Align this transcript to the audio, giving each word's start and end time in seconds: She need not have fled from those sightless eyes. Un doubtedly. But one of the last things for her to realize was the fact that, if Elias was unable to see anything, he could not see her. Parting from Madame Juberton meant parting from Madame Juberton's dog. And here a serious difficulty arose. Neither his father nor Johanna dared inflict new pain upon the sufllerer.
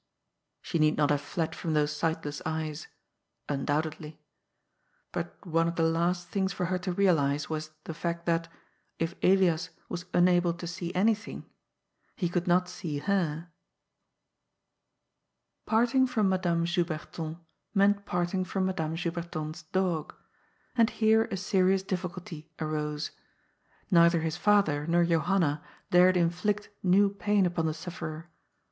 She 0.63 0.79
need 0.79 0.97
not 0.97 1.11
have 1.11 1.21
fled 1.21 1.53
from 1.53 1.75
those 1.75 1.95
sightless 1.95 2.41
eyes. 2.43 2.87
Un 3.47 3.67
doubtedly. 3.67 4.17
But 5.11 5.37
one 5.45 5.67
of 5.67 5.75
the 5.75 5.83
last 5.87 6.29
things 6.29 6.51
for 6.51 6.65
her 6.65 6.79
to 6.79 6.91
realize 6.91 7.51
was 7.51 7.69
the 7.83 7.93
fact 7.93 8.25
that, 8.25 8.47
if 8.97 9.13
Elias 9.21 9.69
was 9.89 10.05
unable 10.11 10.55
to 10.55 10.65
see 10.65 10.91
anything, 10.95 11.45
he 12.15 12.29
could 12.29 12.47
not 12.47 12.67
see 12.67 12.97
her. 12.97 13.49
Parting 15.67 16.07
from 16.07 16.29
Madame 16.29 16.65
Juberton 16.65 17.39
meant 17.75 18.03
parting 18.07 18.43
from 18.43 18.65
Madame 18.65 18.95
Juberton's 18.95 19.61
dog. 19.61 20.15
And 20.75 20.89
here 20.89 21.25
a 21.25 21.37
serious 21.37 21.83
difficulty 21.83 22.49
arose. 22.59 23.11
Neither 23.91 24.21
his 24.21 24.35
father 24.35 24.87
nor 24.87 25.03
Johanna 25.05 25.63
dared 25.91 26.17
inflict 26.17 26.69
new 26.81 27.07
pain 27.13 27.45
upon 27.45 27.67
the 27.67 27.73
sufllerer. 27.75 28.25